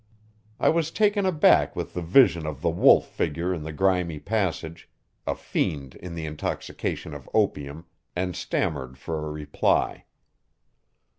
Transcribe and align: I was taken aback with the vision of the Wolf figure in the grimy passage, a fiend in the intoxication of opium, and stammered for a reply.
I 0.59 0.69
was 0.69 0.89
taken 0.89 1.27
aback 1.27 1.75
with 1.75 1.93
the 1.93 2.01
vision 2.01 2.47
of 2.47 2.61
the 2.63 2.71
Wolf 2.71 3.05
figure 3.05 3.53
in 3.53 3.61
the 3.61 3.71
grimy 3.71 4.17
passage, 4.17 4.89
a 5.27 5.35
fiend 5.35 5.93
in 5.93 6.15
the 6.15 6.25
intoxication 6.25 7.13
of 7.13 7.29
opium, 7.35 7.85
and 8.15 8.35
stammered 8.35 8.97
for 8.97 9.23
a 9.23 9.29
reply. 9.31 10.05